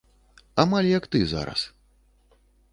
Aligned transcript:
Амаль 0.63 0.89
як 0.97 1.05
ты 1.15 1.19
зараз. 1.35 1.61